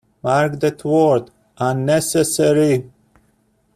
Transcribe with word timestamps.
Mark 0.23 0.59
that 0.61 0.83
word 0.83 1.29
"unnecessary". 1.59 2.89